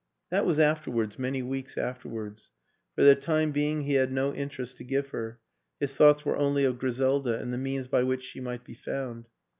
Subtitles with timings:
[0.31, 2.49] That was afterwards, many weeks afterwards;
[2.95, 5.39] for the time being he had no interest to give her,
[5.79, 9.27] his thoughts were only of Griselda and the means by which she might be found.